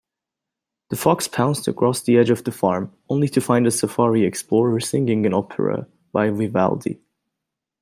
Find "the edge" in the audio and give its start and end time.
2.01-2.31